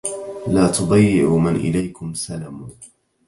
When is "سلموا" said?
2.13-2.69